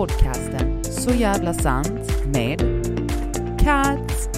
[0.00, 2.60] podcasten Så jävla sant med
[3.58, 4.28] Cats.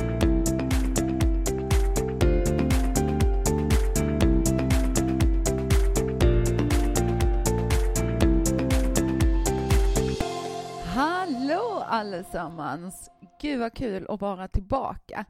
[10.85, 13.11] Hallå allesammans!
[13.40, 15.25] Gud vad kul att vara tillbaka.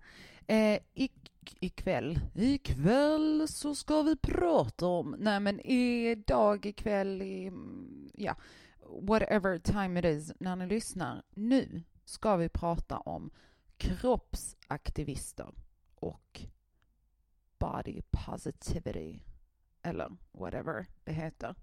[0.47, 1.11] Eh, i,
[1.61, 7.53] ikväll, ikväll så ska vi prata om, nej men idag, ikväll, i,
[8.15, 8.37] ja,
[9.01, 13.31] whatever time it is, när ni lyssnar nu ska vi prata om
[13.77, 15.55] kroppsaktivister
[15.95, 16.41] och
[17.59, 19.21] body positivity,
[19.83, 21.55] eller whatever det heter.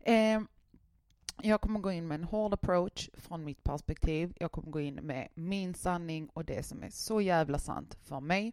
[0.00, 0.40] Eh,
[1.42, 4.36] jag kommer gå in med en hård approach från mitt perspektiv.
[4.40, 8.20] Jag kommer gå in med min sanning och det som är så jävla sant för
[8.20, 8.52] mig.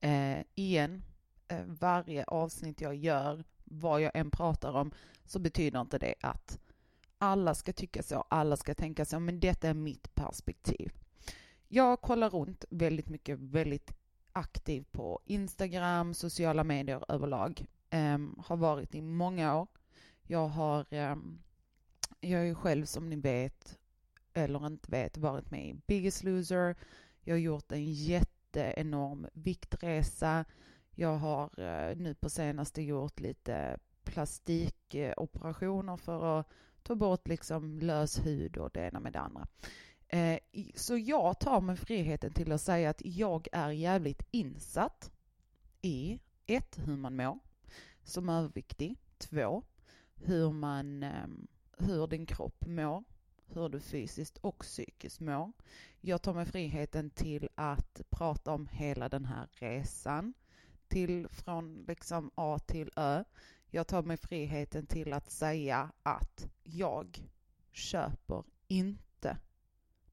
[0.00, 1.02] Eh, igen,
[1.48, 4.92] eh, varje avsnitt jag gör, vad jag än pratar om,
[5.24, 6.58] så betyder inte det att
[7.24, 10.92] alla ska tycka så, alla ska tänka så, men detta är mitt perspektiv.
[11.68, 13.92] Jag kollar runt väldigt mycket, väldigt
[14.32, 17.66] aktiv på Instagram, sociala medier överlag.
[17.92, 19.68] Um, har varit i många år.
[20.22, 21.42] Jag har um,
[22.20, 23.78] jag är ju själv som ni vet,
[24.34, 26.76] eller inte vet, varit med i Biggest Loser.
[27.20, 30.44] Jag har gjort en jätteenorm viktresa.
[30.90, 36.48] Jag har uh, nu på senaste gjort lite plastikoperationer för att
[36.84, 39.46] ta bort liksom lös hud och det ena med det andra.
[40.08, 40.38] Eh,
[40.74, 45.10] så jag tar mig friheten till att säga att jag är jävligt insatt
[45.82, 47.38] i ett, hur man mår
[48.02, 48.96] som överviktig.
[49.18, 49.62] Två,
[50.14, 51.46] hur man ehm,
[51.78, 53.04] hur din kropp mår,
[53.46, 55.52] hur du fysiskt och psykiskt mår.
[56.00, 60.34] Jag tar mig friheten till att prata om hela den här resan
[60.88, 63.24] till från liksom A till Ö.
[63.74, 67.28] Jag tar mig friheten till att säga att jag
[67.72, 69.38] köper inte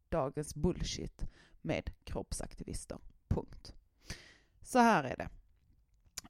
[0.09, 1.25] dagens bullshit
[1.61, 2.97] med kroppsaktivister.
[3.27, 3.73] Punkt.
[4.61, 5.29] Så här är det.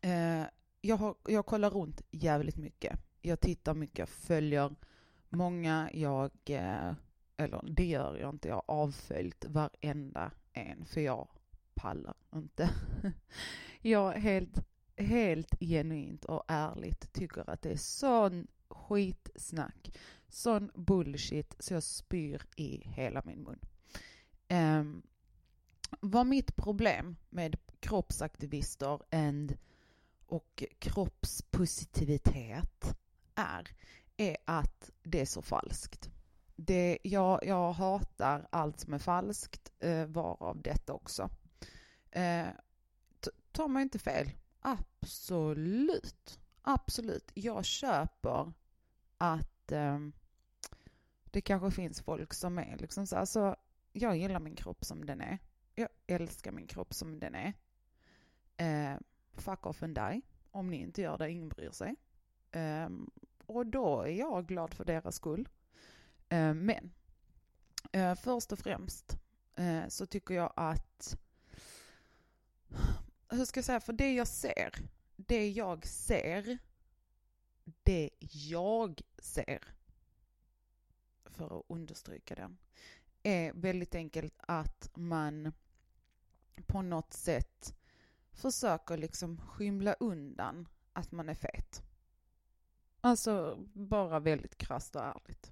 [0.09, 0.45] Eh,
[0.81, 2.99] jag, har, jag kollar runt jävligt mycket.
[3.21, 4.75] Jag tittar mycket, följer
[5.29, 6.93] Många jag, eh,
[7.37, 11.27] eller det gör jag inte, jag har avföljt varenda en för jag
[11.73, 12.69] pallar inte.
[13.81, 14.70] jag helt,
[15.01, 19.97] helt genuint och ärligt tycker att det är sån skitsnack,
[20.29, 23.59] sån bullshit så jag spyr i hela min mun.
[24.49, 25.01] Um,
[25.99, 29.57] vad mitt problem med kroppsaktivister and,
[30.25, 32.95] och kroppspositivitet
[33.35, 33.67] är,
[34.17, 36.09] är att det är så falskt.
[36.55, 41.29] Det, jag, jag hatar allt som är falskt, eh, varav detta också.
[42.11, 42.47] Eh,
[43.51, 47.31] ta mig inte fel, absolut, absolut.
[47.33, 48.53] Jag köper
[49.17, 49.99] att eh,
[51.25, 53.55] det kanske finns folk som är liksom så alltså,
[53.91, 55.37] jag gillar min kropp som den är.
[55.75, 57.53] Jag älskar min kropp som den är.
[58.57, 58.97] Eh,
[59.33, 60.21] fuck off and die.
[60.51, 61.95] Om ni inte gör det, ingen bryr sig.
[62.51, 62.89] Eh,
[63.45, 65.49] och då är jag glad för deras skull.
[66.29, 66.93] Eh, men
[67.91, 69.17] eh, först och främst
[69.55, 71.17] eh, så tycker jag att,
[73.31, 74.73] hur ska jag säga, för det jag ser,
[75.15, 76.57] det jag ser,
[77.83, 79.75] det jag ser,
[81.25, 82.57] för att understryka den,
[83.23, 85.53] är väldigt enkelt att man
[86.65, 87.75] på något sätt
[88.31, 91.83] försöker liksom skymla undan att man är fet.
[93.01, 95.51] Alltså bara väldigt krasst och ärligt.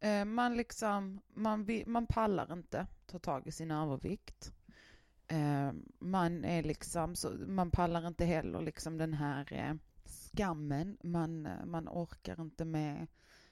[0.00, 4.52] Eh, man liksom, man, man pallar inte ta tag i sin övervikt.
[5.28, 9.74] Eh, man är liksom, så, man pallar inte heller liksom den här eh,
[10.04, 10.96] skammen.
[11.02, 13.06] Man, eh, man orkar inte med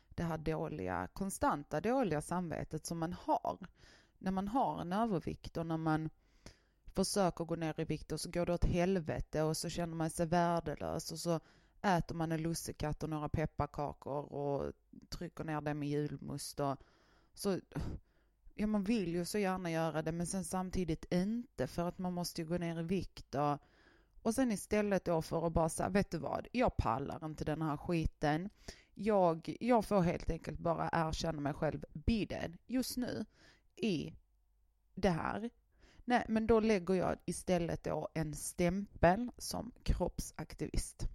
[0.08, 3.58] det här dåliga, konstanta dåliga samvetet som man har
[4.18, 6.10] när man har en övervikt och när man
[6.86, 10.10] försöker gå ner i vikt och så går det åt helvete och så känner man
[10.10, 11.40] sig värdelös och så
[11.82, 14.72] äter man en lussekatt och några pepparkakor och
[15.08, 16.76] trycker ner det med julmust och
[17.34, 17.60] så
[18.54, 22.12] ja, man vill ju så gärna göra det men sen samtidigt inte för att man
[22.12, 23.58] måste ju gå ner i vikt och,
[24.22, 27.62] och sen istället då för att bara säga, vet du vad, jag pallar inte den
[27.62, 28.50] här skiten.
[28.94, 33.24] Jag, jag får helt enkelt bara erkänna mig själv bidden just nu
[33.76, 34.14] i
[34.94, 35.50] det här.
[36.04, 41.08] Nej, men då lägger jag istället då en stämpel som kroppsaktivist.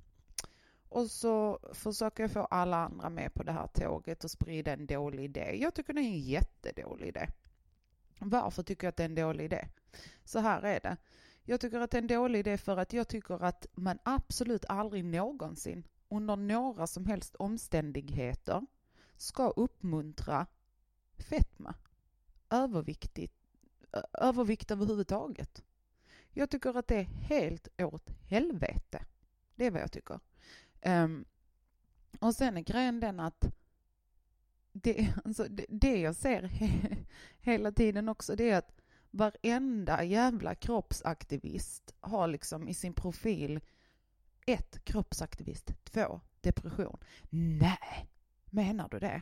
[0.89, 4.85] Och så försöker jag få alla andra med på det här tåget och sprida en
[4.85, 5.57] dålig idé.
[5.61, 7.29] Jag tycker det är en jättedålig idé.
[8.19, 9.67] Varför tycker jag att det är en dålig idé?
[10.23, 10.97] Så här är det.
[11.43, 14.65] Jag tycker att det är en dålig idé för att jag tycker att man absolut
[14.65, 18.65] aldrig någonsin under några som helst omständigheter
[19.17, 20.47] ska uppmuntra
[21.17, 21.75] fetma,
[22.49, 23.33] överviktigt,
[24.13, 25.63] övervikt överhuvudtaget.
[26.31, 29.05] Jag tycker att det är helt åt helvete.
[29.55, 30.19] Det är vad jag tycker.
[30.85, 31.25] Um,
[32.19, 33.45] och sen är grejen den att
[34.71, 36.97] det, alltså, det, det jag ser he,
[37.39, 38.81] hela tiden också det är att
[39.11, 43.59] varenda jävla kroppsaktivist har liksom i sin profil
[44.45, 46.97] ett, kroppsaktivist, två, depression.
[47.29, 48.09] Nej,
[48.45, 49.21] menar du det?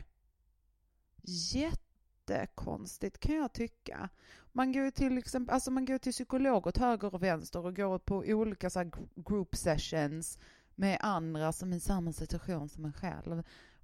[1.52, 4.08] Jättekonstigt kan jag tycka.
[4.52, 7.98] Man går till exempel, alltså man går till psykolog åt höger och vänster och går
[7.98, 10.38] på olika så group sessions
[10.76, 13.42] med andra som är i samma situation som en själv.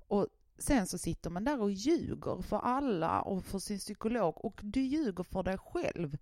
[0.08, 0.26] Och
[0.58, 4.80] sen så sitter man där och ljuger för alla och för sin psykolog och du
[4.80, 6.18] ljuger för dig själv.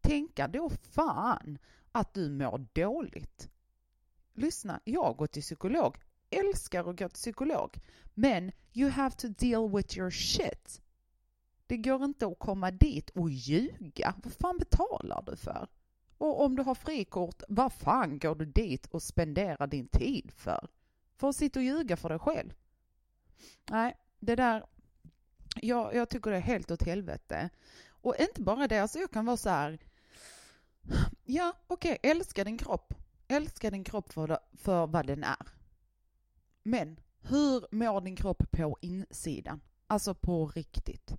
[0.00, 1.58] Tänka då fan
[1.92, 3.50] att du mår dåligt.
[4.34, 5.96] Lyssna, jag går till psykolog,
[6.30, 7.80] älskar att gå till psykolog,
[8.14, 10.82] men you have to deal with your shit.
[11.66, 14.14] Det går inte att komma dit och ljuga.
[14.24, 15.68] Vad fan betalar du för?
[16.18, 20.68] Och om du har frikort, vad fan går du dit och spenderar din tid för?
[21.16, 22.54] För att sitta och ljuga för dig själv?
[23.70, 24.66] Nej, det där,
[25.56, 27.50] jag, jag tycker det är helt åt helvete.
[27.88, 29.78] Och inte bara det, alltså jag kan vara så här,
[31.24, 32.94] ja okej, okay, älska din kropp.
[33.28, 35.46] Älska din kropp för, för vad den är.
[36.62, 39.60] Men hur mår din kropp på insidan?
[39.86, 41.14] Alltså på riktigt.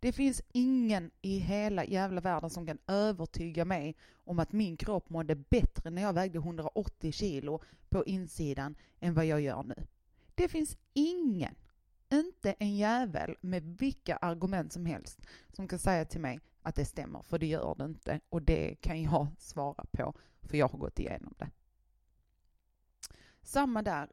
[0.00, 5.10] Det finns ingen i hela jävla världen som kan övertyga mig om att min kropp
[5.10, 9.86] mådde bättre när jag vägde 180 kilo på insidan än vad jag gör nu.
[10.34, 11.54] Det finns ingen,
[12.12, 15.20] inte en jävel med vilka argument som helst
[15.52, 18.20] som kan säga till mig att det stämmer, för det gör det inte.
[18.28, 21.50] Och det kan jag svara på, för jag har gått igenom det.
[23.42, 24.08] Samma där,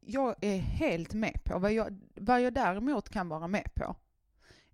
[0.00, 3.96] jag är helt med på, vad jag, vad jag däremot kan vara med på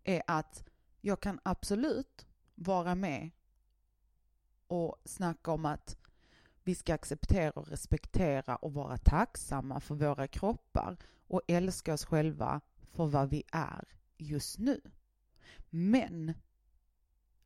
[0.08, 0.64] är att
[1.00, 3.30] jag kan absolut vara med
[4.66, 5.96] och snacka om att
[6.64, 10.96] vi ska acceptera och respektera och vara tacksamma för våra kroppar
[11.26, 12.60] och älska oss själva
[12.92, 13.84] för vad vi är
[14.16, 14.80] just nu.
[15.70, 16.34] Men,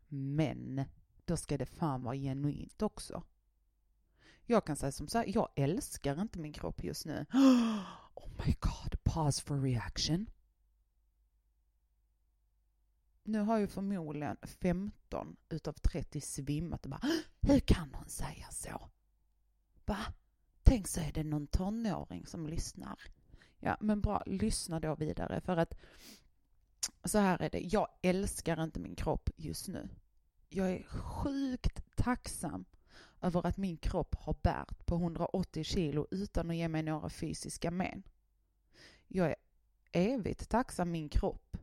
[0.09, 0.85] men,
[1.25, 3.23] då ska det fan vara genuint också.
[4.45, 7.27] Jag kan säga som så här, jag älskar inte min kropp just nu.
[8.15, 10.27] Oh my god, pause for reaction.
[13.25, 17.09] Nu har ju förmodligen 15 utav 30 svimmat och bara,
[17.41, 18.91] hur kan hon säga så?
[19.87, 19.99] Va?
[20.63, 22.99] Tänk så är det någon tonåring som lyssnar.
[23.59, 25.75] Ja, men bra, lyssna då vidare för att
[27.05, 29.89] så här är det, jag älskar inte min kropp just nu.
[30.49, 32.65] Jag är sjukt tacksam
[33.21, 37.71] över att min kropp har bärt på 180 kilo utan att ge mig några fysiska
[37.71, 38.03] men.
[39.09, 39.37] Jag är
[39.93, 41.57] evigt tacksam min kropp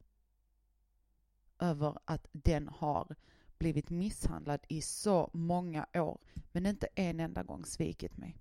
[1.59, 3.15] över att den har
[3.57, 6.17] blivit misshandlad i så många år
[6.51, 8.37] men inte en enda gång svikit mig.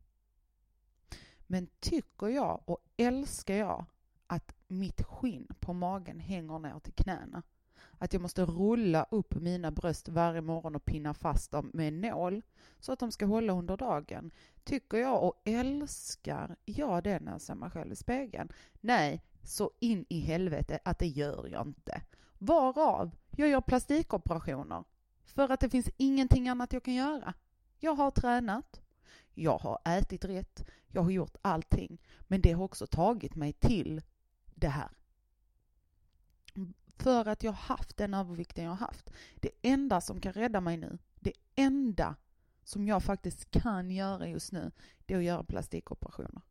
[1.47, 3.85] Men tycker jag och älskar jag
[4.27, 7.43] att mitt skinn på magen hänger ner till knäna.
[7.99, 12.01] Att jag måste rulla upp mina bröst varje morgon och pinna fast dem med en
[12.01, 12.43] nål
[12.81, 14.31] så att de ska hålla under dagen.
[14.65, 18.53] Tycker jag och älskar jag det när jag ser mig själv i spegeln?
[18.81, 22.03] Nej, så in i helvete att det gör jag inte.
[22.39, 24.85] Varav jag gör plastikoperationer.
[25.25, 27.35] För att det finns ingenting annat jag kan göra.
[27.79, 28.81] Jag har tränat,
[29.35, 32.03] jag har ätit rätt, jag har gjort allting.
[32.21, 34.03] Men det har också tagit mig till
[34.55, 34.91] det här.
[36.97, 39.11] För att jag har haft den övervikten jag har haft.
[39.35, 42.17] Det enda som kan rädda mig nu, det enda
[42.65, 44.71] som jag faktiskt kan göra just nu,
[45.07, 46.43] det är att göra plastikoperationer.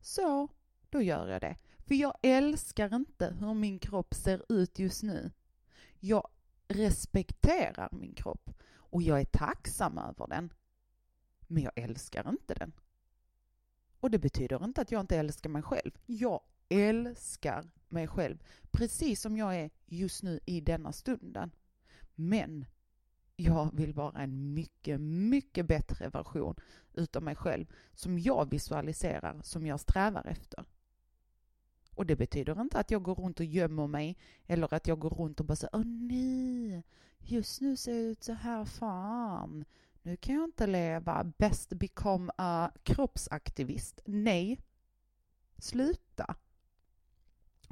[0.00, 0.48] Så,
[0.90, 1.56] då gör jag det.
[1.90, 5.30] För jag älskar inte hur min kropp ser ut just nu.
[6.00, 6.28] Jag
[6.68, 10.52] respekterar min kropp och jag är tacksam över den.
[11.46, 12.72] Men jag älskar inte den.
[14.00, 15.90] Och det betyder inte att jag inte älskar mig själv.
[16.06, 21.50] Jag älskar mig själv precis som jag är just nu i denna stunden.
[22.14, 22.64] Men
[23.36, 26.54] jag vill vara en mycket, mycket bättre version
[26.94, 30.64] utav mig själv som jag visualiserar, som jag strävar efter.
[32.00, 34.16] Och det betyder inte att jag går runt och gömmer mig
[34.46, 36.82] eller att jag går runt och bara säger åh nej,
[37.18, 39.64] just nu ser jag ut så här, fan,
[40.02, 44.00] nu kan jag inte leva, best become a kroppsaktivist.
[44.04, 44.58] Nej,
[45.58, 46.34] sluta.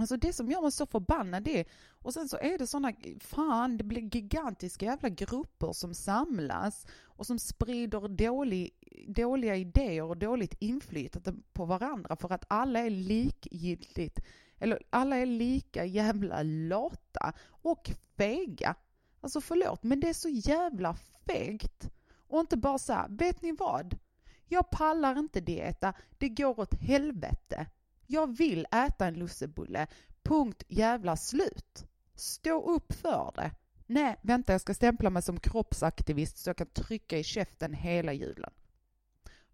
[0.00, 3.76] Alltså det som gör mig så förbannad är, och sen så är det sådana, fan
[3.76, 8.70] det blir gigantiska jävla grupper som samlas och som sprider dålig,
[9.08, 14.20] dåliga idéer och dåligt inflytande på varandra för att alla är likgiltigt
[14.58, 18.74] Eller alla är lika jävla lata och fega.
[19.20, 21.90] Alltså förlåt, men det är så jävla fegt.
[22.28, 23.98] Och inte bara så här, vet ni vad?
[24.46, 27.66] Jag pallar inte dieta, det går åt helvete.
[28.10, 29.86] Jag vill äta en lussebulle,
[30.22, 31.86] punkt jävla slut.
[32.14, 33.50] Stå upp för det.
[33.86, 38.12] Nej, vänta, jag ska stämpla mig som kroppsaktivist så jag kan trycka i käften hela
[38.12, 38.50] julen.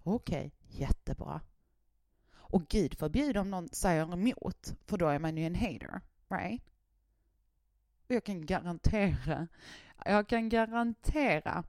[0.03, 1.41] Okej, okay, jättebra.
[2.35, 6.63] Och gud förbjude om någon säger emot, för då är man ju en hater, right?
[8.07, 9.49] Och jag kan garantera,
[10.05, 11.65] jag kan garantera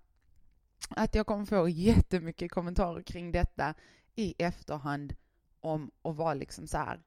[0.90, 3.74] att jag kommer få jättemycket kommentarer kring detta
[4.16, 5.16] i efterhand
[5.66, 7.02] om att vara liksom så här.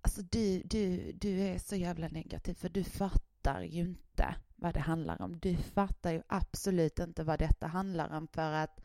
[0.00, 4.80] Alltså du, du, du är så jävla negativ för du fattar ju inte vad det
[4.80, 5.38] handlar om.
[5.38, 8.80] Du fattar ju absolut inte vad detta handlar om för att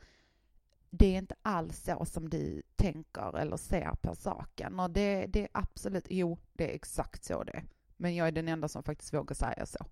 [0.90, 4.80] det är inte alls så som du tänker eller ser på saken.
[4.80, 7.64] Och det, det är absolut, jo, det är exakt så det är.
[7.98, 9.86] Men jag är den enda som faktiskt vågar säga så.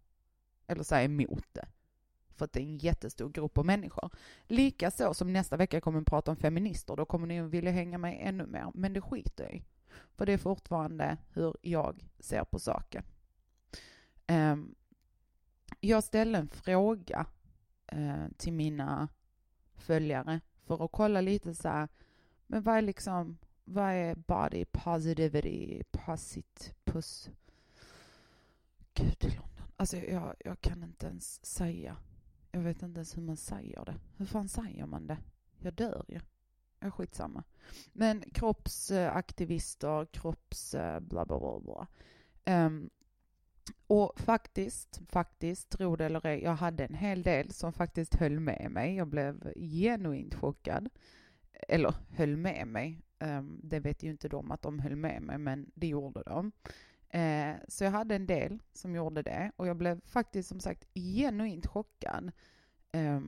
[0.67, 1.65] Eller säga emot det.
[2.35, 4.09] För att det är en jättestor grupp av människor.
[4.47, 7.97] Likaså som nästa vecka kommer att prata om feminister, då kommer ni att vilja hänga
[7.97, 8.71] med ännu mer.
[8.73, 9.63] Men det skiter jag i.
[10.15, 13.03] För det är fortfarande hur jag ser på saken.
[14.27, 14.75] Ehm,
[15.79, 17.25] jag ställde en fråga
[17.87, 19.07] eh, till mina
[19.75, 21.87] följare för att kolla lite så här,
[22.47, 27.29] men vad är liksom, vad är body positivity, posit, puss,
[28.93, 29.67] gud i London.
[29.75, 31.97] Alltså jag, jag kan inte ens säga.
[32.55, 33.95] Jag vet inte ens hur man säger det.
[34.17, 35.17] Hur fan säger man det?
[35.59, 36.19] Jag dör ju.
[36.79, 37.43] Ja, skitsamma.
[37.93, 41.87] Men kroppsaktivister, kropps eh, bla bla bla bla.
[42.65, 42.89] Um,
[43.87, 48.39] och faktiskt, faktiskt, tro det eller ej, jag hade en hel del som faktiskt höll
[48.39, 48.95] med mig.
[48.95, 50.89] Jag blev genuint chockad.
[51.67, 53.01] Eller höll med mig.
[53.19, 56.51] Um, det vet ju inte de att de höll med mig, men det gjorde de.
[57.13, 60.87] Eh, så jag hade en del som gjorde det och jag blev faktiskt som sagt
[60.93, 62.31] genuint chockad.
[62.91, 63.19] Eh,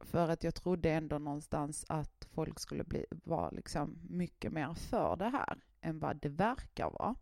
[0.00, 5.16] för att jag trodde ändå någonstans att folk skulle bli, vara liksom mycket mer för
[5.16, 7.14] det här än vad det verkar vara.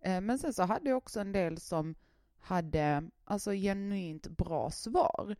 [0.00, 1.94] Eh, men sen så hade jag också en del som
[2.38, 5.36] hade alltså genuint bra svar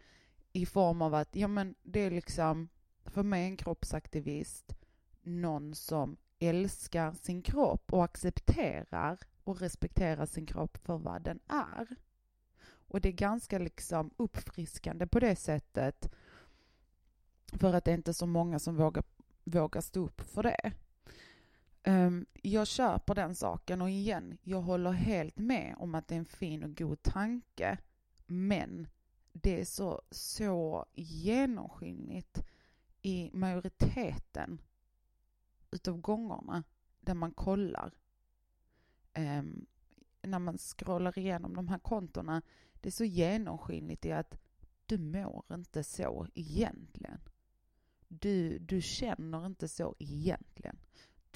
[0.53, 2.69] i form av att ja men det är liksom
[3.05, 4.77] för mig en kroppsaktivist
[5.23, 11.97] någon som älskar sin kropp och accepterar och respektera sin kropp för vad den är.
[12.89, 16.13] Och det är ganska liksom uppfriskande på det sättet
[17.53, 19.05] för att det är inte så många som vågar,
[19.45, 20.73] vågar stå upp för det.
[21.85, 26.19] Um, jag köper den saken och igen, jag håller helt med om att det är
[26.19, 27.79] en fin och god tanke.
[28.27, 28.89] Men
[29.33, 32.45] det är så, så genomskinligt
[33.03, 34.61] i majoriteten
[35.71, 36.63] utav gångerna
[37.01, 37.95] där man kollar
[39.17, 39.43] eh,
[40.23, 42.43] när man scrollar igenom de här kontona,
[42.81, 44.39] det är så genomskinligt i att
[44.87, 47.21] du mår inte så egentligen.
[48.09, 50.79] Du, du känner inte så egentligen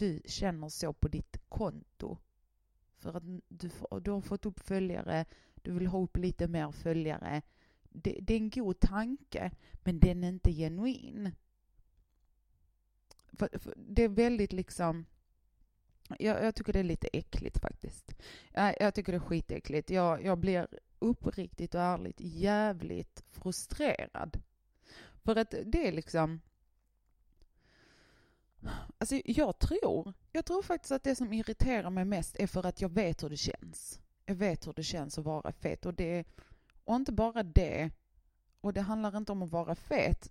[0.00, 2.18] du känner så på ditt konto.
[2.96, 3.70] För att du,
[4.00, 7.42] du har fått upp följare, du vill ha upp lite mer följare.
[7.82, 9.50] Det, det är en god tanke,
[9.84, 11.34] men den är inte genuin.
[13.32, 15.06] För, för det är väldigt liksom...
[16.18, 18.14] Jag, jag, tycker det är lite äckligt faktiskt.
[18.52, 19.90] Jag, jag tycker det är skitäckligt.
[19.90, 24.42] Jag, jag blir uppriktigt och ärligt jävligt frustrerad.
[25.22, 26.40] För att det är liksom
[28.98, 32.80] Alltså jag tror, jag tror faktiskt att det som irriterar mig mest är för att
[32.80, 34.00] jag vet hur det känns.
[34.26, 36.24] Jag vet hur det känns att vara fet och det,
[36.84, 37.90] och inte bara det,
[38.60, 40.30] och det handlar inte om att vara fet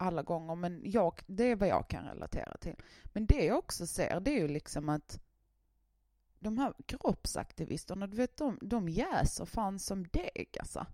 [0.00, 2.76] alla gånger, men jag, det är vad jag kan relatera till.
[3.04, 5.20] Men det jag också ser, det är ju liksom att
[6.38, 10.86] de här kroppsaktivisterna, du vet, de, de jäser fan som deg alltså.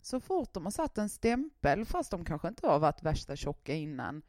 [0.00, 3.74] Så fort de har satt en stämpel, fast de kanske inte har varit värsta tjocka
[3.74, 4.22] innan,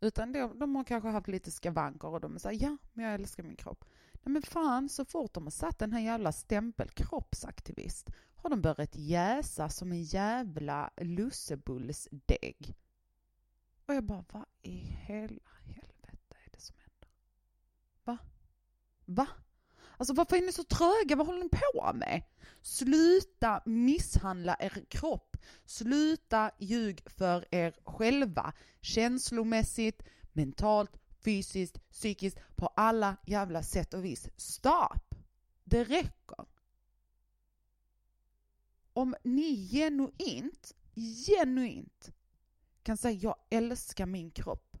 [0.00, 3.42] utan de, de har kanske haft lite skavanker och de säger ja, men jag älskar
[3.42, 3.84] min kropp.
[4.12, 8.62] Nej men fan, så fort de har satt den här jävla stämpel kroppsaktivist har de
[8.62, 12.76] börjat jäsa som en jävla lussebullsdeg.
[13.88, 17.08] Och jag bara, vad i hela helvete är det som händer?
[18.04, 18.18] Va?
[19.04, 19.28] Va?
[19.96, 21.16] Alltså varför är ni så tröga?
[21.16, 22.22] Vad håller ni på med?
[22.62, 25.36] Sluta misshandla er kropp.
[25.64, 28.52] Sluta ljug för er själva.
[28.80, 30.02] Känslomässigt,
[30.32, 34.28] mentalt, fysiskt, psykiskt, på alla jävla sätt och vis.
[34.36, 35.14] Stopp!
[35.64, 36.46] Det räcker.
[38.92, 40.74] Om ni genuint,
[41.26, 42.12] genuint
[42.88, 44.76] kan säga jag älskar min kropp.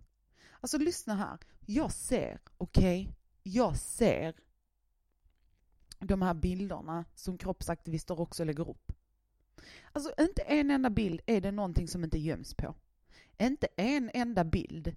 [0.60, 1.38] Alltså lyssna här.
[1.66, 3.02] Jag ser, okej?
[3.02, 3.14] Okay?
[3.42, 4.34] Jag ser
[5.98, 8.92] de här bilderna som kroppsaktivister också lägger upp.
[9.92, 12.74] Alltså inte en enda bild är det någonting som inte göms på.
[13.38, 14.96] Inte en enda bild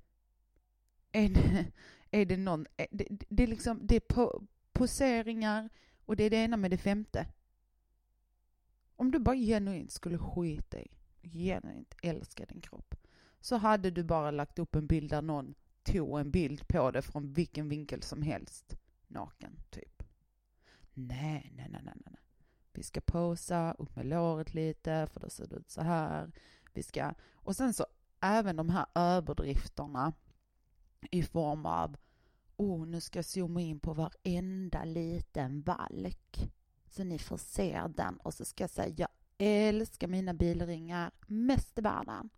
[1.11, 1.65] är det,
[2.11, 5.69] är det någon, det, det är liksom, det är po, poseringar
[6.05, 7.27] och det är det ena med det femte.
[8.95, 10.91] Om du bara genuint skulle skita i,
[11.21, 12.95] genuint älska din kropp,
[13.41, 17.01] så hade du bara lagt upp en bild där någon tog en bild på det
[17.01, 20.03] från vilken vinkel som helst, naken, typ.
[20.93, 22.19] Nej, nej, nej, nej, nej.
[22.73, 26.31] Vi ska posa, upp med låret lite, för då ser det ut så här.
[26.73, 27.85] Vi ska, och sen så
[28.19, 30.13] även de här överdrifterna
[31.11, 31.97] i form av
[32.57, 36.51] oh, nu ska jag zooma in på varenda liten valk
[36.87, 41.77] så ni får se den och så ska jag säga jag älskar mina bilringar mest
[41.77, 42.29] i världen.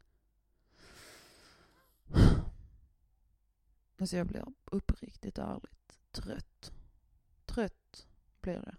[4.04, 6.72] Alltså jag blir uppriktigt ärligt trött.
[7.46, 8.08] Trött
[8.42, 8.76] blir jag.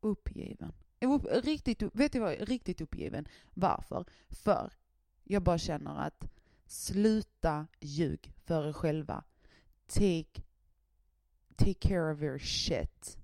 [0.00, 0.72] Uppgiven.
[1.00, 2.48] Upp, riktigt, vet du vad?
[2.48, 3.28] Riktigt uppgiven.
[3.54, 4.04] Varför?
[4.28, 4.72] För
[5.24, 6.24] jag bara känner att
[6.66, 9.24] sluta ljug för er själva.
[9.86, 10.42] Take,
[11.56, 13.18] take care of your shit.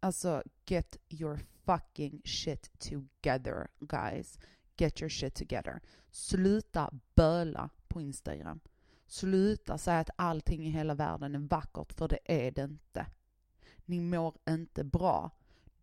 [0.00, 4.38] Alltså, get your fucking shit together, guys.
[4.76, 5.80] Get your shit together.
[6.10, 8.60] Sluta böla på Instagram.
[9.06, 13.06] Sluta säga att allting i hela världen är vackert, för det är det inte.
[13.84, 15.30] Ni mår inte bra.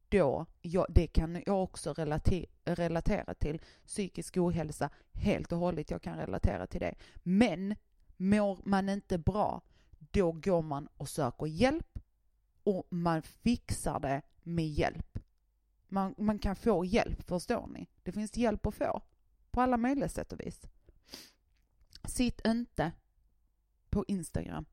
[0.10, 3.62] Då, ja, det kan jag också relater relatera till.
[3.86, 6.96] Psykisk ohälsa, helt och hållet, jag kan relatera till det.
[7.24, 7.76] Men
[8.18, 9.62] mår man inte bra,
[10.00, 12.00] då går man och söker hjälp
[12.64, 15.20] och man fixar det med hjälp.
[15.88, 17.90] Man, man kan få hjälp, förstår ni?
[18.04, 19.02] Det finns hjälp att få
[19.52, 20.62] på alla möjliga sätt och vis.
[22.06, 22.92] Sitt inte
[23.92, 24.66] på Instagram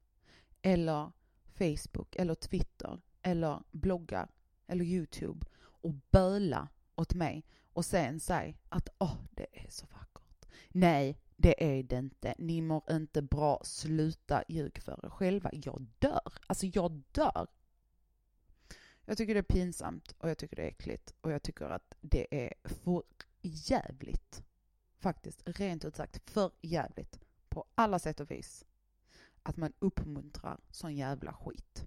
[0.62, 1.12] eller
[1.46, 4.28] Facebook eller Twitter eller bloggar
[4.66, 9.87] eller Youtube och böla åt mig och sen säga att åh, oh, det är så
[9.87, 10.46] vackert.
[10.68, 12.35] Nej, det är det inte.
[12.38, 13.61] Ni mår inte bra.
[13.64, 15.50] Sluta ljug för er själva.
[15.52, 16.33] Jag dör.
[16.46, 17.46] Alltså jag dör.
[19.04, 21.94] Jag tycker det är pinsamt och jag tycker det är äckligt och jag tycker att
[22.00, 23.02] det är för
[23.42, 24.42] jävligt.
[24.98, 28.64] Faktiskt, rent ut sagt för jävligt på alla sätt och vis.
[29.48, 31.87] Att man uppmuntrar sån jävla skit.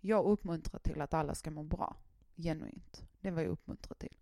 [0.00, 1.96] Jag uppmuntrar till att alla ska må bra.
[2.36, 3.04] Genuint.
[3.20, 4.16] Det är vad jag uppmuntrar till.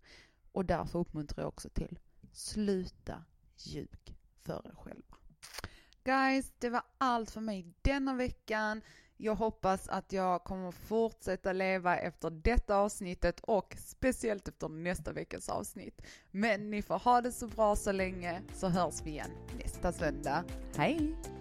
[0.51, 1.99] Och därför uppmuntrar jag också till
[2.31, 3.23] sluta
[3.57, 5.15] ljug för er själva.
[6.03, 8.81] Guys, det var allt för mig denna veckan.
[9.17, 15.49] Jag hoppas att jag kommer fortsätta leva efter detta avsnittet och speciellt efter nästa veckas
[15.49, 16.01] avsnitt.
[16.31, 20.43] Men ni får ha det så bra så länge så hörs vi igen nästa söndag.
[20.75, 21.34] Hej!